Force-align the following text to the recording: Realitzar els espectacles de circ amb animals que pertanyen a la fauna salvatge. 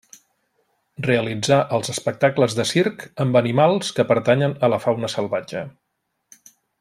Realitzar 1.07 1.59
els 1.77 1.91
espectacles 1.93 2.57
de 2.61 2.65
circ 2.71 3.05
amb 3.27 3.39
animals 3.45 3.95
que 3.99 4.09
pertanyen 4.13 4.57
a 4.69 4.75
la 4.75 4.81
fauna 4.87 5.11
salvatge. 5.19 5.63